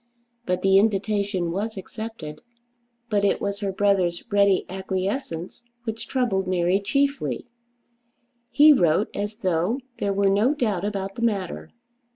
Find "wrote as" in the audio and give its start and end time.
8.73-9.35